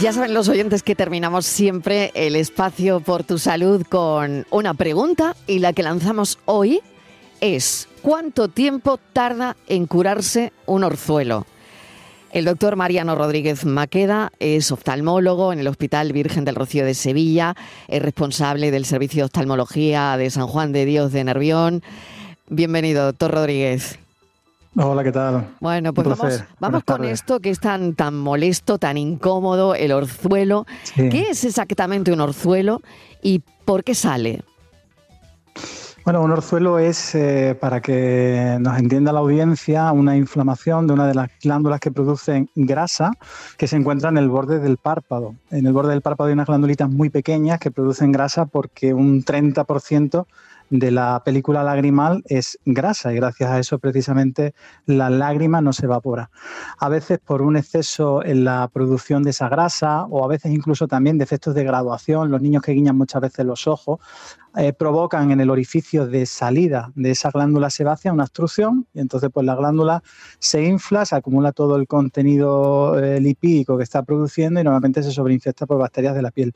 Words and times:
Ya 0.00 0.12
saben 0.12 0.34
los 0.34 0.48
oyentes 0.48 0.82
que 0.82 0.96
terminamos 0.96 1.46
siempre 1.46 2.10
el 2.14 2.34
espacio 2.34 3.00
por 3.00 3.22
tu 3.22 3.38
salud 3.38 3.84
con 3.88 4.46
una 4.50 4.74
pregunta 4.74 5.36
y 5.46 5.60
la 5.60 5.72
que 5.72 5.82
lanzamos 5.82 6.38
hoy 6.44 6.80
es 7.40 7.88
¿cuánto 8.02 8.48
tiempo 8.48 8.98
tarda 9.12 9.56
en 9.68 9.86
curarse 9.86 10.52
un 10.66 10.82
orzuelo? 10.82 11.46
El 12.32 12.46
doctor 12.46 12.76
Mariano 12.76 13.14
Rodríguez 13.14 13.64
Maqueda 13.64 14.32
es 14.40 14.72
oftalmólogo 14.72 15.52
en 15.52 15.60
el 15.60 15.68
Hospital 15.68 16.12
Virgen 16.12 16.44
del 16.44 16.56
Rocío 16.56 16.84
de 16.84 16.94
Sevilla, 16.94 17.54
es 17.86 18.02
responsable 18.02 18.70
del 18.70 18.86
Servicio 18.86 19.20
de 19.20 19.26
Oftalmología 19.26 20.16
de 20.16 20.30
San 20.30 20.46
Juan 20.46 20.72
de 20.72 20.84
Dios 20.84 21.12
de 21.12 21.24
Nervión. 21.24 21.82
Bienvenido, 22.48 23.04
doctor 23.04 23.32
Rodríguez. 23.32 24.01
Hola, 24.74 25.04
¿qué 25.04 25.12
tal? 25.12 25.48
Bueno, 25.60 25.92
pues 25.92 26.08
vamos, 26.08 26.44
vamos 26.58 26.84
con 26.84 27.04
esto 27.04 27.40
que 27.40 27.50
es 27.50 27.60
tan, 27.60 27.94
tan 27.94 28.16
molesto, 28.16 28.78
tan 28.78 28.96
incómodo, 28.96 29.74
el 29.74 29.92
orzuelo. 29.92 30.64
¿Qué 30.94 31.26
es 31.30 31.44
exactamente 31.44 32.10
un 32.10 32.22
orzuelo 32.22 32.80
y 33.20 33.42
por 33.66 33.84
qué 33.84 33.94
sale? 33.94 34.42
Bueno, 36.04 36.22
un 36.22 36.32
orzuelo 36.32 36.78
es, 36.80 37.14
eh, 37.14 37.56
para 37.60 37.80
que 37.80 38.56
nos 38.60 38.76
entienda 38.78 39.12
la 39.12 39.20
audiencia, 39.20 39.92
una 39.92 40.16
inflamación 40.16 40.86
de 40.86 40.94
una 40.94 41.06
de 41.06 41.14
las 41.14 41.30
glándulas 41.40 41.78
que 41.78 41.92
producen 41.92 42.48
grasa 42.56 43.12
que 43.56 43.68
se 43.68 43.76
encuentra 43.76 44.08
en 44.08 44.16
el 44.16 44.28
borde 44.28 44.58
del 44.58 44.78
párpado. 44.78 45.36
En 45.50 45.66
el 45.66 45.72
borde 45.72 45.90
del 45.90 46.02
párpado 46.02 46.28
hay 46.28 46.32
unas 46.32 46.48
glandulitas 46.48 46.88
muy 46.88 47.10
pequeñas 47.10 47.60
que 47.60 47.70
producen 47.70 48.10
grasa 48.10 48.46
porque 48.46 48.94
un 48.94 49.22
30% 49.22 50.26
de 50.72 50.90
la 50.90 51.22
película 51.22 51.62
lagrimal 51.62 52.22
es 52.26 52.58
grasa 52.64 53.12
y 53.12 53.16
gracias 53.16 53.50
a 53.50 53.58
eso 53.58 53.78
precisamente 53.78 54.54
la 54.86 55.10
lágrima 55.10 55.60
no 55.60 55.74
se 55.74 55.84
evapora. 55.84 56.30
A 56.78 56.88
veces 56.88 57.18
por 57.18 57.42
un 57.42 57.58
exceso 57.58 58.24
en 58.24 58.44
la 58.44 58.70
producción 58.72 59.22
de 59.22 59.30
esa 59.30 59.50
grasa 59.50 60.06
o 60.06 60.24
a 60.24 60.28
veces 60.28 60.50
incluso 60.50 60.88
también 60.88 61.18
de 61.18 61.24
efectos 61.24 61.54
de 61.54 61.64
graduación, 61.64 62.30
los 62.30 62.40
niños 62.40 62.62
que 62.62 62.72
guiñan 62.72 62.96
muchas 62.96 63.20
veces 63.20 63.44
los 63.44 63.66
ojos, 63.66 64.00
eh, 64.54 64.74
provocan 64.74 65.30
en 65.30 65.40
el 65.40 65.48
orificio 65.48 66.06
de 66.06 66.26
salida 66.26 66.92
de 66.94 67.12
esa 67.12 67.30
glándula 67.30 67.70
sebácea 67.70 68.12
una 68.12 68.24
obstrucción 68.24 68.86
y 68.92 69.00
entonces 69.00 69.30
pues 69.32 69.46
la 69.46 69.54
glándula 69.54 70.02
se 70.38 70.62
infla, 70.64 71.06
se 71.06 71.16
acumula 71.16 71.52
todo 71.52 71.76
el 71.76 71.86
contenido 71.86 72.98
eh, 72.98 73.18
lipídico 73.18 73.78
que 73.78 73.84
está 73.84 74.02
produciendo 74.02 74.60
y 74.60 74.64
normalmente 74.64 75.02
se 75.02 75.10
sobreinfecta 75.10 75.64
por 75.64 75.78
bacterias 75.78 76.14
de 76.14 76.20
la 76.20 76.30
piel. 76.30 76.52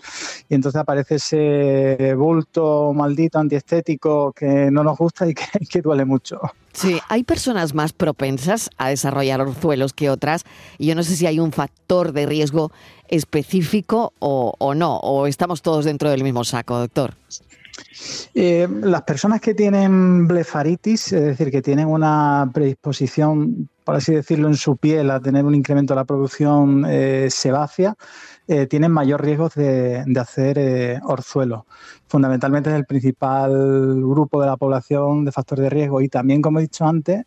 Y 0.49 0.55
entonces 0.55 0.79
aparece 0.79 1.15
ese 1.15 2.15
bulto 2.15 2.93
maldito 2.93 3.39
antiestético 3.39 4.33
que 4.33 4.71
no 4.71 4.85
nos 4.85 4.99
gusta 4.99 5.27
y 5.27 5.35
que, 5.35 5.81
duele 5.81 6.05
mucho. 6.05 6.39
Sí, 6.75 7.01
hay 7.09 7.25
personas 7.25 7.75
más 7.75 7.95
propensas 7.95 8.69
a 8.77 8.91
desarrollar 8.91 9.41
orzuelos 9.41 9.95
que 9.95 10.11
otras. 10.11 10.45
Y 10.77 10.89
yo 10.89 10.95
no 10.95 11.03
sé 11.03 11.17
si 11.17 11.27
hay 11.27 11.39
un 11.41 11.53
factor 11.53 12.13
de 12.13 12.27
riesgo 12.27 12.73
específico 13.09 14.13
o, 14.19 14.53
o 14.59 14.75
no, 14.75 14.99
o 14.99 15.27
estamos 15.27 15.63
todos 15.63 15.87
dentro 15.87 16.11
del 16.11 16.23
mismo 16.23 16.45
saco, 16.45 16.79
doctor. 16.79 17.15
Eh, 18.35 18.69
las 18.83 19.03
personas 19.03 19.41
que 19.41 19.55
tienen 19.55 20.27
blefaritis, 20.27 21.13
es 21.13 21.23
decir, 21.23 21.51
que 21.51 21.63
tienen 21.63 21.89
una 21.89 22.51
predisposición, 22.53 23.69
por 23.87 23.95
así 23.95 24.13
decirlo, 24.13 24.49
en 24.49 24.57
su 24.57 24.77
piel 24.77 25.13
a 25.13 25.21
tener 25.21 25.45
un 25.45 25.55
incremento 25.55 25.95
de 25.95 26.01
la 26.01 26.05
producción 26.05 26.85
eh, 26.89 27.29
sebácea, 27.31 27.95
eh, 28.49 28.67
tienen 28.67 28.91
mayor 28.91 29.23
riesgo 29.23 29.49
de, 29.55 30.05
hacer 30.21 30.59
eh, 30.59 30.99
orzuelo. 31.05 31.67
Fundamentalmente 32.09 32.69
es 32.69 32.75
el 32.75 32.85
principal 32.85 33.53
grupo 34.03 34.41
de 34.41 34.49
la 34.49 34.57
población 34.57 35.25
de 35.25 35.31
factor 35.31 35.61
de 35.61 35.71
riesgo 35.71 36.01
y 36.01 36.09
también, 36.09 36.43
como 36.43 36.59
he 36.59 36.63
dicho 36.63 36.85
antes, 36.85 37.25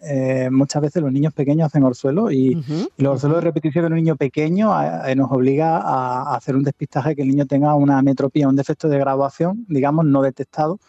muchas 0.52 0.81
veces 0.81 1.02
los 1.02 1.13
niños 1.13 1.33
pequeños 1.33 1.67
hacen 1.67 1.83
orzuelo 1.83 2.30
y, 2.30 2.55
los 2.97 3.13
orzuelos 3.13 3.37
de 3.37 3.45
repetición 3.45 3.85
de 3.85 3.87
un 3.87 3.95
niño 3.95 4.15
pequeño 4.17 4.73
nos 5.15 5.31
obliga 5.31 5.77
a, 5.77 6.35
hacer 6.35 6.57
un 6.57 6.63
despistaje 6.63 7.15
que 7.15 7.21
el 7.21 7.30
niño 7.30 7.45
tenga 7.45 7.73
una 7.75 8.02
metropía, 8.02 8.49
un 8.49 8.55
defecto 8.57 8.89
de 8.89 8.99
graduación, 8.99 9.65
digamos, 9.69 10.05
no 10.05 10.21
detectado 10.21 10.80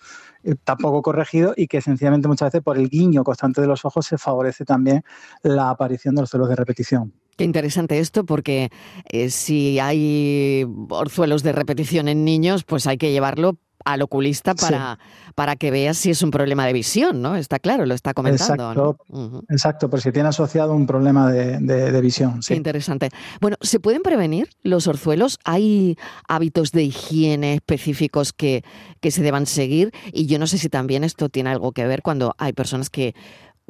tampoco 0.64 1.02
corregido 1.02 1.54
y 1.56 1.66
que 1.66 1.80
sencillamente 1.80 2.28
muchas 2.28 2.46
veces 2.46 2.62
por 2.62 2.78
el 2.78 2.88
guiño 2.88 3.24
constante 3.24 3.60
de 3.60 3.66
los 3.66 3.84
ojos 3.84 4.06
se 4.06 4.18
favorece 4.18 4.64
también 4.64 5.02
la 5.42 5.70
aparición 5.70 6.14
de 6.14 6.22
orzuelos 6.22 6.48
de 6.48 6.56
repetición. 6.56 7.12
Qué 7.36 7.44
interesante 7.44 7.98
esto, 7.98 8.24
porque 8.24 8.70
eh, 9.06 9.30
si 9.30 9.78
hay 9.78 10.66
orzuelos 10.90 11.42
de 11.42 11.52
repetición 11.52 12.08
en 12.08 12.24
niños, 12.24 12.64
pues 12.64 12.86
hay 12.86 12.98
que 12.98 13.12
llevarlo 13.12 13.56
al 13.84 14.02
oculista 14.02 14.54
para, 14.54 14.98
para 15.34 15.56
que 15.56 15.70
veas 15.70 15.96
si 15.96 16.10
es 16.10 16.22
un 16.22 16.30
problema 16.30 16.66
de 16.66 16.72
visión, 16.72 17.22
¿no? 17.22 17.36
Está 17.36 17.58
claro, 17.58 17.86
lo 17.86 17.94
está 17.94 18.14
comentando. 18.14 18.70
Exacto, 18.70 19.44
exacto 19.48 19.91
por 19.91 20.00
si 20.00 20.12
tiene 20.12 20.28
asociado 20.28 20.74
un 20.74 20.86
problema 20.86 21.30
de, 21.30 22.00
visión. 22.00 22.40
Qué 22.46 22.54
interesante. 22.54 23.10
Bueno, 23.40 23.56
¿se 23.60 23.80
pueden 23.80 24.02
prevenir 24.02 24.48
los 24.62 24.86
orzuelos? 24.86 25.38
¿Hay 25.44 25.96
hábitos 26.28 26.72
de 26.72 26.84
higiene 26.84 27.54
específicos 27.54 28.32
que, 28.32 28.64
que 29.00 29.10
se 29.10 29.22
deban 29.22 29.46
seguir? 29.46 29.92
Y 30.12 30.26
yo 30.26 30.38
no 30.38 30.46
sé 30.46 30.58
si 30.58 30.69
también 30.69 31.04
esto 31.04 31.28
tiene 31.28 31.50
algo 31.50 31.72
que 31.72 31.86
ver 31.86 32.02
cuando 32.02 32.34
hay 32.38 32.52
personas 32.52 32.90
que 32.90 33.14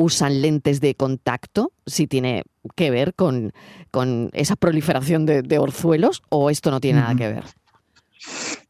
usan 0.01 0.41
lentes 0.41 0.81
de 0.81 0.95
contacto, 0.95 1.73
si 1.87 2.07
tiene 2.07 2.45
que 2.75 2.91
ver 2.91 3.15
con, 3.15 3.53
esa 4.33 4.57
proliferación 4.57 5.27
de, 5.27 5.59
orzuelos 5.59 6.23
o 6.31 6.51
esto 6.51 6.71
no 6.71 6.81
tiene 6.81 7.01
nada 7.01 7.15
que 7.15 7.29
ver. 7.29 7.45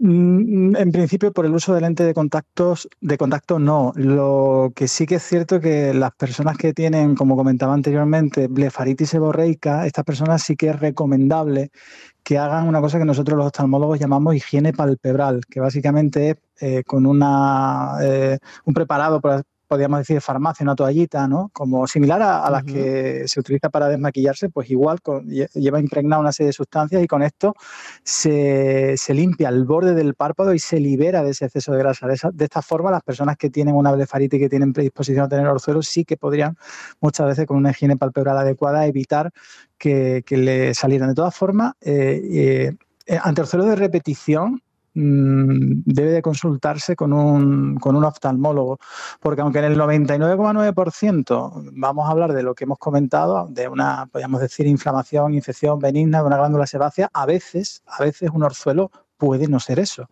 Mm, 0.03 0.77
en 0.77 0.93
principio, 0.93 1.31
por 1.31 1.45
el 1.45 1.55
uso 1.55 1.75
de 1.75 1.83
lentes 1.83 2.07
de 2.07 2.15
contactos, 2.15 2.89
de 3.03 3.19
contacto 3.19 3.59
no. 3.59 3.93
Lo 3.97 4.73
que 4.75 4.89
sí 4.89 5.05
que 5.07 5.17
es 5.17 5.23
cierto 5.23 5.61
que 5.61 5.93
las 5.93 6.13
personas 6.13 6.57
que 6.57 6.73
tienen, 6.73 7.15
como 7.15 7.37
comentaba 7.37 7.75
anteriormente, 7.75 8.49
blefaritis 8.49 9.11
seborreica, 9.11 9.85
estas 9.87 10.07
personas 10.07 10.43
sí 10.43 10.57
que 10.57 10.71
es 10.71 10.81
recomendable 10.81 11.71
que 12.25 12.39
hagan 12.39 12.67
una 12.69 12.81
cosa 12.81 12.99
que 12.99 13.05
nosotros 13.05 13.37
los 13.37 13.47
oftalmólogos 13.49 13.99
llamamos 13.99 14.35
higiene 14.35 14.73
palpebral, 14.73 15.43
que 15.51 15.61
básicamente 15.61 16.31
es 16.31 16.37
eh, 16.61 16.85
con 16.85 17.05
una, 17.07 17.97
eh, 18.03 18.39
un 18.65 18.75
preparado, 18.75 19.21
podríamos 19.71 20.01
decir, 20.01 20.21
farmacia, 20.21 20.65
una 20.65 20.75
toallita, 20.75 21.29
¿no? 21.29 21.49
Como 21.53 21.87
similar 21.87 22.21
a, 22.21 22.51
las 22.51 22.65
que 22.65 23.29
se 23.29 23.39
utiliza 23.39 23.69
para 23.69 23.87
desmaquillarse, 23.89 24.49
pues 24.49 24.69
igual 24.69 24.99
lleva 25.55 25.79
impregnada 25.79 26.21
una 26.21 26.33
serie 26.33 26.49
de 26.49 26.55
sustancias 26.55 27.01
y 27.01 27.07
con 27.07 27.23
esto 27.23 27.55
se, 28.03 28.97
limpia 29.11 29.49
el 29.49 29.65
borde 29.65 29.95
del 29.95 30.15
párpado 30.15 30.55
y 30.55 30.59
se 30.59 30.81
libera 30.81 31.23
de 31.23 31.31
ese 31.31 31.45
exceso 31.45 31.71
de 31.71 31.79
grasa. 31.79 32.09
De, 32.09 32.45
esta 32.45 32.63
forma, 32.63 32.91
las 32.91 33.05
personas 33.05 33.37
que 33.37 33.49
tienen 33.49 33.77
una 33.77 33.93
blefaritis 33.93 34.39
y 34.39 34.43
que 34.43 34.49
tienen 34.49 34.73
predisposición 34.73 35.27
a 35.27 35.29
tener 35.29 35.47
orzuelos 35.47 35.87
sí 35.87 36.05
que 36.05 36.17
podrían 36.17 36.57
muchas 37.01 37.29
veces 37.29 37.47
con 37.47 37.57
una 37.57 37.71
higiene 37.71 37.97
palpebral 37.97 38.39
adecuada 38.39 38.87
evitar 38.87 39.31
que, 39.79 40.25
le 40.31 40.75
salieran. 40.75 41.11
De 41.11 41.15
todas 41.15 41.37
formas, 41.37 41.75
eh, 41.81 42.75
eh, 43.07 43.19
ante 43.23 43.43
orzuelos 43.43 43.69
de 43.69 43.77
repetición, 43.77 44.63
debe 44.95 46.11
de 46.11 46.23
consultarse 46.23 46.97
con 46.97 47.13
un, 47.13 47.77
con 47.77 47.97
un 47.97 48.05
oftalmólogo, 48.05 48.79
porque 49.21 49.43
aunque 49.43 49.61
en 49.61 49.67
el 49.67 49.79
99,9% 49.79 51.71
vamos 51.75 52.09
a 52.09 52.11
hablar 52.11 52.33
de 52.33 52.43
lo 52.43 52.55
que 52.55 52.65
hemos 52.65 52.79
comentado, 52.79 53.47
de 53.51 53.69
una, 53.69 54.07
podríamos 54.07 54.41
decir, 54.41 54.67
inflamación, 54.67 55.35
infección 55.35 55.79
benigna 55.79 56.21
de 56.21 56.27
una 56.27 56.39
glándula 56.39 56.67
sebácea, 56.67 57.11
a 57.13 57.27
veces, 57.27 57.83
a 57.87 58.03
veces 58.03 58.31
un 58.33 58.43
orzuelo 58.43 58.91
puede 59.21 59.47
no 59.47 59.61
ser 59.61 59.79
eso. 59.79 60.09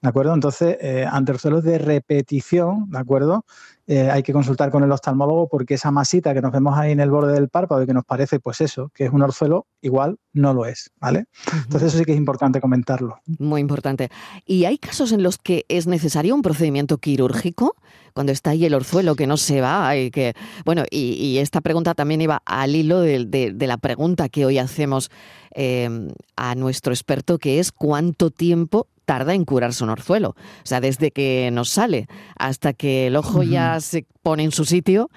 ¿De 0.00 0.08
acuerdo? 0.08 0.34
Entonces, 0.34 0.76
eh, 0.80 1.06
ante 1.10 1.32
orzuelos 1.32 1.64
de 1.64 1.78
repetición, 1.78 2.90
¿de 2.90 2.98
acuerdo? 2.98 3.44
Eh, 3.92 4.10
hay 4.10 4.22
que 4.22 4.32
consultar 4.32 4.70
con 4.70 4.82
el 4.82 4.90
oftalmólogo 4.90 5.48
porque 5.50 5.74
esa 5.74 5.90
masita 5.90 6.32
que 6.32 6.40
nos 6.40 6.50
vemos 6.50 6.78
ahí 6.78 6.92
en 6.92 7.00
el 7.00 7.10
borde 7.10 7.34
del 7.34 7.50
párpado 7.50 7.82
y 7.82 7.86
que 7.86 7.92
nos 7.92 8.06
parece, 8.06 8.40
pues 8.40 8.62
eso, 8.62 8.90
que 8.94 9.04
es 9.04 9.12
un 9.12 9.20
orzuelo, 9.20 9.66
igual 9.82 10.16
no 10.32 10.54
lo 10.54 10.64
es, 10.64 10.90
¿vale? 10.98 11.26
Entonces 11.64 11.88
eso 11.88 11.98
sí 11.98 12.06
que 12.06 12.12
es 12.12 12.16
importante 12.16 12.58
comentarlo. 12.58 13.18
Muy 13.38 13.60
importante. 13.60 14.08
¿Y 14.46 14.64
hay 14.64 14.78
casos 14.78 15.12
en 15.12 15.22
los 15.22 15.36
que 15.36 15.66
es 15.68 15.86
necesario 15.86 16.34
un 16.34 16.40
procedimiento 16.40 16.96
quirúrgico? 16.96 17.76
Cuando 18.14 18.32
está 18.32 18.50
ahí 18.52 18.64
el 18.64 18.72
orzuelo 18.72 19.14
que 19.14 19.26
no 19.26 19.36
se 19.36 19.60
va 19.60 19.94
y 19.94 20.10
que... 20.10 20.32
Bueno, 20.64 20.84
y, 20.90 21.36
esta 21.36 21.60
pregunta 21.60 21.92
también 21.92 22.22
iba 22.22 22.40
al 22.46 22.74
hilo 22.74 23.00
de, 23.00 23.54
la 23.58 23.76
pregunta 23.76 24.30
que 24.30 24.46
hoy 24.46 24.56
hacemos 24.56 25.10
eh, 25.54 26.08
a 26.34 26.54
nuestro 26.54 26.94
experto, 26.94 27.36
que 27.36 27.58
es 27.58 27.72
¿cuánto 27.72 28.30
tiempo 28.30 28.86
tarda 29.04 29.34
en 29.34 29.44
curarse 29.44 29.84
un 29.84 29.90
orzuelo. 29.90 30.30
O 30.30 30.64
sea, 30.64 30.80
desde 30.80 31.10
que 31.10 31.50
nos 31.52 31.68
sale 31.70 32.08
hasta 32.38 32.72
que 32.72 33.06
el 33.08 33.16
ojo 33.16 33.42
ya 33.42 33.80
se 33.80 34.06
pone 34.22 34.44
en 34.44 34.52
su 34.52 34.64
sitio, 34.64 35.10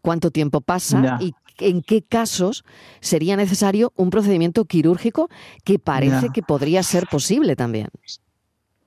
cuánto 0.00 0.30
tiempo 0.30 0.60
pasa 0.60 1.18
y 1.20 1.34
en 1.58 1.82
qué 1.82 2.02
casos 2.02 2.64
sería 3.00 3.36
necesario 3.36 3.92
un 3.96 4.10
procedimiento 4.10 4.64
quirúrgico 4.64 5.28
que 5.64 5.78
parece 5.78 6.30
que 6.30 6.42
podría 6.42 6.82
ser 6.82 7.06
posible 7.06 7.56
también. 7.56 7.88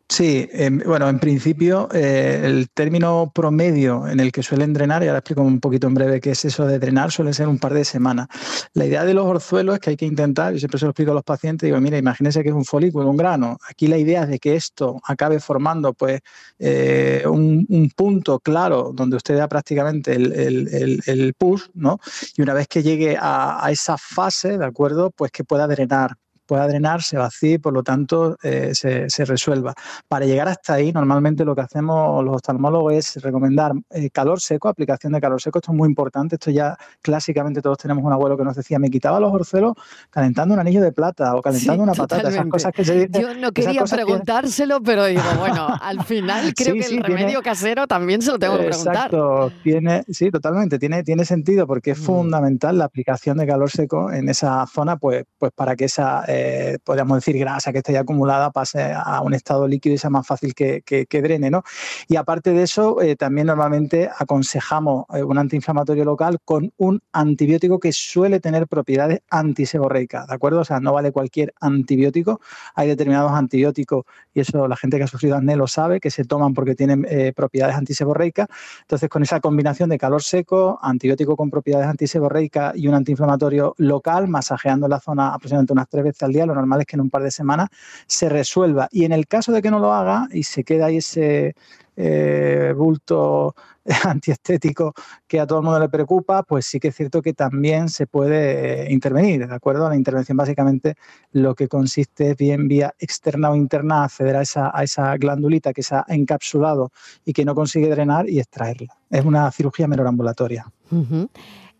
Sí, 0.07 0.47
em, 0.51 0.79
bueno, 0.85 1.09
en 1.09 1.17
principio 1.19 1.89
eh, 1.91 2.41
el 2.43 2.69
término 2.69 3.31
promedio 3.33 4.07
en 4.07 4.19
el 4.19 4.31
que 4.31 4.43
suelen 4.43 4.71
drenar, 4.71 5.01
y 5.03 5.07
ahora 5.07 5.17
explico 5.19 5.41
un 5.41 5.59
poquito 5.59 5.87
en 5.87 5.95
breve 5.95 6.21
qué 6.21 6.31
es 6.31 6.45
eso 6.45 6.65
de 6.67 6.77
drenar, 6.77 7.11
suele 7.11 7.33
ser 7.33 7.47
un 7.47 7.57
par 7.57 7.73
de 7.73 7.83
semanas. 7.83 8.27
La 8.73 8.85
idea 8.85 9.03
de 9.03 9.15
los 9.15 9.25
orzuelos 9.25 9.75
es 9.75 9.81
que 9.81 9.89
hay 9.89 9.97
que 9.97 10.05
intentar, 10.05 10.53
yo 10.53 10.59
siempre 10.59 10.79
se 10.79 10.85
lo 10.85 10.91
explico 10.91 11.11
a 11.11 11.15
los 11.15 11.23
pacientes, 11.23 11.67
digo, 11.67 11.81
mira, 11.81 11.97
imagínense 11.97 12.43
que 12.43 12.49
es 12.49 12.55
un 12.55 12.65
folículo, 12.65 13.09
un 13.09 13.17
grano. 13.17 13.57
Aquí 13.67 13.87
la 13.87 13.97
idea 13.97 14.23
es 14.23 14.29
de 14.29 14.39
que 14.39 14.55
esto 14.55 15.01
acabe 15.05 15.39
formando 15.39 15.93
pues 15.93 16.21
eh, 16.59 17.23
un, 17.27 17.65
punto 17.95 18.39
claro 18.39 18.91
donde 18.93 19.17
usted 19.17 19.37
da 19.37 19.47
prácticamente 19.47 20.13
el, 20.13 21.33
push, 21.37 21.63
¿no? 21.73 21.99
Y 22.37 22.41
una 22.41 22.53
vez 22.53 22.67
que 22.67 22.83
llegue 22.83 23.17
a, 23.19 23.65
a 23.65 23.71
esa 23.71 23.97
fase, 23.97 24.57
¿de 24.57 24.65
acuerdo? 24.65 25.11
Pues 25.11 25.31
que 25.31 25.43
pueda 25.43 25.67
drenar 25.67 26.15
pueda 26.45 26.67
drenar, 26.67 27.01
se 27.01 27.17
vacíe, 27.17 27.59
por 27.59 27.73
lo 27.73 27.83
tanto 27.83 28.37
eh, 28.43 28.71
se, 28.73 29.25
resuelva. 29.25 29.73
Para 30.07 30.25
llegar 30.25 30.47
hasta 30.47 30.75
ahí, 30.75 30.91
normalmente 30.91 31.45
lo 31.45 31.55
que 31.55 31.61
hacemos 31.61 32.23
los 32.23 32.35
oftalmólogos 32.35 32.93
es 32.93 33.23
recomendar 33.23 33.73
eh, 33.91 34.09
calor 34.09 34.39
seco, 34.39 34.67
aplicación 34.67 35.13
de 35.13 35.21
calor 35.21 35.41
seco. 35.41 35.59
Esto 35.59 35.71
es 35.71 35.77
muy 35.77 35.87
importante. 35.87 36.35
Esto 36.35 36.51
ya 36.51 36.77
clásicamente 37.01 37.61
todos 37.61 37.77
tenemos 37.77 38.03
un 38.03 38.13
abuelo 38.13 38.37
que 38.37 38.43
nos 38.43 38.55
decía, 38.55 38.79
me 38.79 38.89
quitaba 38.89 39.19
los 39.19 39.33
orzuelos 39.33 39.73
calentando 40.09 40.53
un 40.53 40.59
anillo 40.59 40.81
de 40.81 40.91
plata 40.91 41.35
o 41.35 41.41
calentando 41.41 41.83
una 41.83 41.93
patata. 41.93 42.29
Esas 42.29 42.47
cosas 42.47 42.71
que 42.73 42.85
se. 42.85 43.09
Yo 43.09 43.33
no 43.35 43.51
quería 43.51 43.83
preguntárselo, 43.83 44.81
pero 44.81 45.05
digo, 45.05 45.23
bueno, 45.39 45.67
al 45.81 46.03
final 46.03 46.53
creo 46.55 46.75
que 46.75 46.85
el 46.85 47.03
remedio 47.03 47.41
casero 47.41 47.87
también 47.87 48.21
se 48.21 48.31
lo 48.31 48.39
tengo 48.39 48.57
que 48.57 48.65
preguntar. 48.65 48.95
Exacto, 48.95 49.51
tiene, 49.63 50.03
sí, 50.09 50.31
totalmente, 50.31 50.79
tiene, 50.79 51.03
tiene 51.03 51.25
sentido 51.25 51.67
porque 51.67 51.91
es 51.91 51.99
mm. 51.99 52.03
fundamental 52.03 52.77
la 52.77 52.85
aplicación 52.85 53.37
de 53.37 53.47
calor 53.47 53.69
seco 53.69 54.11
en 54.11 54.29
esa 54.29 54.65
zona, 54.67 54.97
pues, 54.97 55.25
pues 55.37 55.51
para 55.53 55.75
que 55.75 55.85
esa, 55.85 56.23
eh, 56.35 56.77
podríamos 56.83 57.17
decir, 57.17 57.37
grasa 57.37 57.71
que 57.71 57.79
esté 57.79 57.93
ya 57.93 58.01
acumulada 58.01 58.51
pase 58.51 58.91
a 58.93 59.21
un 59.21 59.33
estado 59.33 59.67
líquido 59.67 59.95
y 59.95 59.97
sea 59.97 60.09
más 60.09 60.27
fácil 60.27 60.53
que, 60.53 60.81
que, 60.81 61.21
drene, 61.21 61.49
¿no? 61.49 61.63
Y 62.07 62.17
aparte 62.17 62.51
de 62.51 62.63
eso, 62.63 63.01
eh, 63.01 63.15
también 63.15 63.47
normalmente 63.47 64.09
aconsejamos 64.17 65.05
eh, 65.13 65.23
un 65.23 65.37
antiinflamatorio 65.37 66.03
local 66.03 66.39
con 66.43 66.73
un 66.77 67.01
antibiótico 67.13 67.79
que 67.79 67.93
suele 67.93 68.39
tener 68.39 68.67
propiedades 68.67 69.21
antiseborreicas, 69.29 70.27
¿de 70.27 70.35
acuerdo? 70.35 70.59
O 70.59 70.65
sea, 70.65 70.79
no 70.79 70.93
vale 70.93 71.11
cualquier 71.11 71.53
antibiótico, 71.61 72.41
hay 72.75 72.89
determinados 72.89 73.31
antibióticos, 73.31 74.03
y 74.33 74.41
eso 74.41 74.67
la 74.67 74.75
gente 74.75 74.97
que 74.97 75.03
ha 75.03 75.07
sufrido 75.07 75.37
acné 75.37 75.55
lo 75.55 75.67
sabe, 75.67 75.99
que 75.99 76.11
se 76.11 76.25
toman 76.25 76.53
porque 76.53 76.75
tienen 76.75 77.07
propiedades 77.35 77.75
antiseborreicas, 77.75 78.47
entonces 78.81 79.09
con 79.09 79.23
esa 79.23 79.39
combinación 79.39 79.89
de 79.89 79.97
calor 79.97 80.21
seco, 80.21 80.77
antibiótico 80.81 81.35
con 81.37 81.49
propiedades 81.49 81.87
antiseborreicas 81.87 82.75
y 82.75 82.87
un 82.87 82.95
antiinflamatorio 82.95 83.73
local, 83.77 84.27
masajeando 84.27 84.87
la 84.87 84.99
zona 84.99 85.33
aproximadamente 85.33 85.73
unas 85.73 85.87
tres 85.87 86.03
veces 86.03 86.23
al 86.25 86.33
día, 86.33 86.45
lo 86.45 86.55
normal 86.55 86.81
es 86.81 86.87
que 86.87 86.95
en 86.95 87.01
un 87.01 87.09
par 87.09 87.23
de 87.23 87.31
semanas 87.31 87.69
se 88.07 88.29
resuelva. 88.29 88.87
Y 88.91 89.05
en 89.05 89.11
el 89.11 89.27
caso 89.27 89.51
de 89.51 89.61
que 89.61 89.71
no 89.71 89.79
lo 89.79 89.93
haga 89.93 90.27
y 90.31 90.43
se 90.43 90.63
queda 90.63 90.87
ahí 90.87 90.97
ese 90.97 91.55
eh, 91.97 92.73
bulto 92.75 93.55
antiestético 94.03 94.93
que 95.27 95.39
a 95.39 95.47
todo 95.47 95.59
el 95.59 95.65
mundo 95.65 95.79
le 95.79 95.89
preocupa, 95.89 96.43
pues 96.43 96.65
sí 96.65 96.79
que 96.79 96.89
es 96.89 96.95
cierto 96.95 97.21
que 97.21 97.33
también 97.33 97.87
se 97.89 98.07
puede 98.07 98.87
eh, 98.87 98.91
intervenir, 98.91 99.47
¿de 99.47 99.53
acuerdo? 99.53 99.87
La 99.87 99.95
intervención 99.95 100.37
básicamente 100.37 100.95
lo 101.31 101.55
que 101.55 101.67
consiste 101.67 102.31
es 102.31 102.37
bien 102.37 102.67
vía 102.67 102.93
externa 102.99 103.51
o 103.51 103.55
interna 103.55 104.03
acceder 104.03 104.35
a 104.35 104.41
esa, 104.41 104.71
a 104.73 104.83
esa 104.83 105.15
glandulita 105.17 105.73
que 105.73 105.83
se 105.83 105.95
ha 105.95 106.05
encapsulado 106.07 106.91
y 107.23 107.33
que 107.33 107.45
no 107.45 107.55
consigue 107.55 107.89
drenar 107.89 108.29
y 108.29 108.39
extraerla. 108.39 108.95
Es 109.09 109.23
una 109.23 109.51
cirugía 109.51 109.87
menor 109.87 110.07
ambulatoria. 110.07 110.65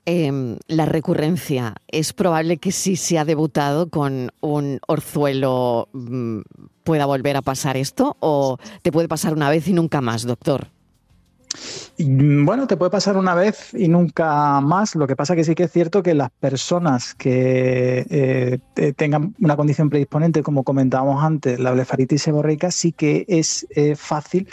Em, 0.08 0.58
la 0.68 0.86
recurrencia, 0.86 1.78
¿es 1.88 2.14
probable 2.14 2.58
que 2.58 2.72
si 2.72 2.96
se 2.96 3.18
ha 3.18 3.26
debutado 3.26 3.90
con 3.90 4.30
un 4.40 4.80
orzuelo 4.88 5.90
mm, 5.94 6.42
pueda 6.84 7.08
volver 7.08 7.38
a 7.38 7.42
pasar 7.42 7.76
esto 7.76 8.16
o 8.20 8.60
te 8.84 8.92
puede 8.92 9.08
pasar 9.08 9.34
una 9.34 9.50
vez 9.50 9.68
y 9.68 9.74
nunca 9.74 10.02
más, 10.02 10.24
doctor? 10.24 10.68
Bueno, 11.98 12.68
te 12.68 12.78
puede 12.78 12.92
pasar 12.92 13.18
una 13.18 13.34
vez 13.34 13.74
y 13.74 13.88
nunca 13.88 14.62
más. 14.62 14.94
Lo 14.94 15.08
que 15.08 15.16
pasa 15.16 15.36
que 15.36 15.44
sí 15.44 15.56
que 15.56 15.64
es 15.64 15.72
cierto 15.72 16.04
que 16.04 16.14
las 16.14 16.30
personas 16.30 17.16
que 17.16 18.06
eh, 18.10 18.94
tengan 18.94 19.34
una 19.40 19.56
condición 19.56 19.90
predisponente, 19.90 20.44
como 20.44 20.64
comentábamos 20.64 21.24
antes, 21.24 21.60
la 21.60 21.72
blefaritis 21.72 22.22
seborreica, 22.22 22.70
sí 22.70 22.92
que 22.92 23.26
es 23.28 23.66
eh, 23.72 23.96
fácil 23.96 24.48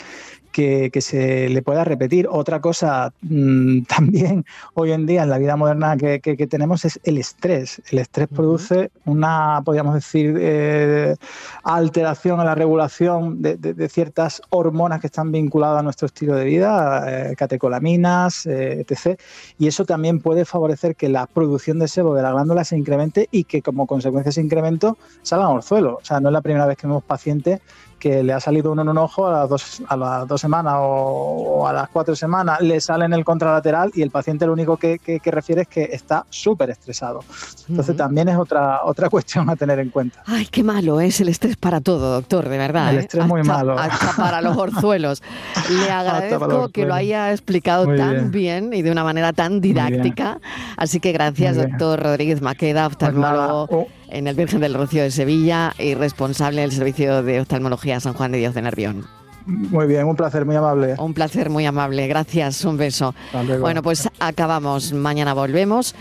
que, 0.53 0.91
se 1.01 1.49
le 1.49 1.61
pueda 1.61 1.83
repetir. 1.83 2.27
Otra 2.29 2.61
cosa 2.61 3.11
mm, 3.21 3.81
también 3.87 4.45
hoy 4.75 4.91
en 4.91 5.05
día 5.05 5.23
en 5.23 5.29
la 5.29 5.37
vida 5.37 5.57
moderna 5.57 5.97
que, 5.97 6.19
tenemos 6.49 6.85
es 6.85 6.99
el 7.03 7.17
estrés. 7.17 7.81
El 7.91 7.99
estrés 7.99 8.27
produce 8.27 8.91
una, 9.05 9.61
podríamos 9.65 9.95
decir, 9.95 10.37
eh, 10.39 11.15
alteración 11.63 12.39
en 12.39 12.45
la 12.45 12.55
regulación 12.55 13.41
de, 13.41 13.89
ciertas 13.89 14.41
hormonas 14.49 15.01
que 15.01 15.07
están 15.07 15.31
vinculadas 15.31 15.79
a 15.79 15.83
nuestro 15.83 16.05
estilo 16.05 16.35
de 16.35 16.45
vida, 16.45 17.31
eh, 17.31 17.35
catecolaminas, 17.35 18.45
eh, 18.45 18.85
etc. 18.87 19.19
Y 19.57 19.67
eso 19.67 19.85
también 19.85 20.19
puede 20.19 20.45
favorecer 20.45 20.95
que 20.95 21.09
la 21.09 21.25
producción 21.25 21.79
de 21.79 21.87
sebo 21.87 22.13
de 22.13 22.21
la 22.21 22.31
glándula 22.31 22.63
se 22.63 22.77
incremente 22.77 23.27
y 23.31 23.43
que 23.45 23.61
como 23.61 23.87
consecuencia 23.87 24.25
de 24.25 24.31
ese 24.31 24.41
incremento 24.41 24.97
salgan 25.23 25.47
orzuelos. 25.47 25.95
O 26.01 26.05
sea, 26.05 26.19
no 26.19 26.29
es 26.29 26.33
la 26.33 26.41
primera 26.41 26.67
vez 26.67 26.77
que 26.77 26.87
vemos 26.87 27.03
pacientes 27.03 27.59
que 28.03 28.21
le 28.21 28.33
ha 28.33 28.39
salido 28.41 28.73
uno 28.73 28.81
en 28.81 28.89
un 28.89 28.97
ojo 28.97 29.27
a 29.27 29.31
las 29.31 29.49
dos, 29.49 29.81
a 29.87 29.95
las 29.95 30.27
dos 30.27 30.41
semanas 30.41 30.73
o, 30.77 31.65
a 31.65 31.71
las 31.71 31.87
cuatro 31.87 32.17
semanas, 32.17 32.59
le 32.59 32.81
sale 32.81 33.05
en 33.05 33.13
el 33.13 33.23
contralateral 33.23 33.93
y 33.95 34.01
el 34.01 34.11
paciente 34.11 34.45
lo 34.45 34.51
único 34.51 34.75
que, 34.75 34.99
refiere 35.23 35.61
es 35.61 35.69
que 35.69 35.83
está 35.83 36.25
súper 36.29 36.69
estresado. 36.71 37.21
Entonces 37.69 37.95
también 37.95 38.27
es 38.27 38.35
otra, 38.35 38.81
otra 38.83 39.09
cuestión 39.15 39.49
a 39.49 39.55
tener 39.55 39.79
en 39.79 39.89
cuenta. 39.89 40.21
Ay, 40.25 40.47
qué 40.47 40.63
malo 40.63 40.99
es 40.99 41.21
el 41.21 41.29
estrés 41.29 41.55
para 41.55 41.79
todo, 41.79 42.11
doctor, 42.15 42.49
de 42.49 42.57
verdad. 42.57 42.89
El 42.89 42.97
¿eh? 42.97 42.99
estrés 43.03 43.23
es 43.23 43.29
muy 43.29 43.41
malo. 43.43 43.79
Hasta 43.79 44.11
para 44.21 44.41
los 44.41 44.57
orzuelos. 44.57 45.23
Le 45.69 45.89
agradezco 45.89 46.67
que 46.69 46.85
lo 46.85 46.95
haya 46.95 47.31
explicado 47.31 47.85
tan 47.95 48.31
bien. 48.31 48.73
y 48.73 48.81
de 48.81 48.91
una 48.91 49.05
manera 49.05 49.31
tan 49.31 49.61
didáctica. 49.61 50.41
Así 50.75 50.99
que 50.99 51.13
gracias, 51.13 51.55
doctor 51.55 52.03
Rodríguez 52.03 52.41
Maqueda, 52.41 52.83
pues 52.89 52.95
oftalmólogo 52.95 53.87
en 54.13 54.27
el 54.27 54.35
Virgen 54.35 54.61
del 54.61 54.73
Rocío 54.75 55.03
de 55.03 55.11
Sevilla 55.11 55.73
y 55.77 55.95
responsable 55.95 56.61
del 56.61 56.71
Servicio 56.71 57.23
de 57.23 57.41
Oftalmología 57.41 57.99
San 57.99 58.13
Juan 58.13 58.31
de 58.31 58.37
Dios 58.37 58.53
de 58.53 58.61
Nervión. 58.61 59.05
Muy 59.45 59.87
bien, 59.87 60.05
un 60.05 60.15
placer, 60.15 60.45
muy 60.45 60.55
amable. 60.55 60.95
Un 60.99 61.13
placer, 61.13 61.49
muy 61.49 61.65
amable. 61.65 62.07
Gracias, 62.07 62.63
un 62.63 62.77
beso. 62.77 63.13
Bueno, 63.59 63.81
pues 63.81 64.07
acabamos. 64.19 64.93
Mañana 64.93 65.33
volvemos 65.33 65.95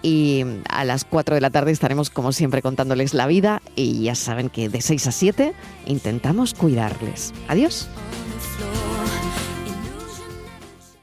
y 0.00 0.44
a 0.70 0.84
las 0.84 1.04
4 1.04 1.34
de 1.34 1.40
la 1.40 1.50
tarde 1.50 1.72
estaremos, 1.72 2.08
como 2.08 2.32
siempre, 2.32 2.62
contándoles 2.62 3.12
la 3.12 3.26
vida 3.26 3.60
y 3.74 4.04
ya 4.04 4.14
saben 4.14 4.48
que 4.48 4.68
de 4.68 4.80
6 4.80 5.08
a 5.08 5.12
7 5.12 5.52
intentamos 5.86 6.54
cuidarles. 6.54 7.34
Adiós. 7.48 7.88